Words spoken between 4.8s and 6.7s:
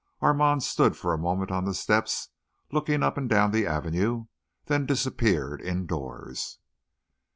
disappeared indoors.